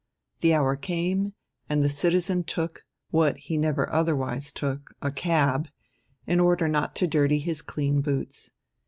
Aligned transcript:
The 0.39 0.55
hour 0.55 0.75
came, 0.75 1.35
and 1.69 1.83
the 1.83 1.87
citizen 1.87 2.43
took, 2.43 2.85
what 3.11 3.37
he 3.37 3.55
never 3.55 3.87
otherwise 3.93 4.51
took, 4.51 4.95
a 4.99 5.11
cab, 5.11 5.67
in 6.25 6.39
order 6.39 6.67
not 6.67 6.95
to 6.95 7.07
dirty 7.07 7.37
his 7.37 7.61
clean 7.61 8.01
boots. 8.01 8.49